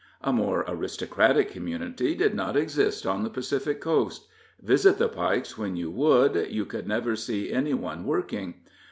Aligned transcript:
A 0.21 0.33
more 0.33 0.65
aristocratic 0.67 1.51
community 1.51 2.15
did 2.15 2.33
not 2.33 2.57
exist 2.57 3.05
on 3.05 3.21
the 3.21 3.29
Pacific 3.29 3.79
Coast. 3.79 4.25
Visit 4.59 4.97
the 4.97 5.07
Pikes 5.07 5.59
when 5.59 5.75
you 5.75 5.91
would, 5.91 6.47
you 6.49 6.65
could 6.65 6.87
never 6.87 7.15
see 7.15 7.51
any 7.53 7.75
one 7.75 8.03
working. 8.07 8.55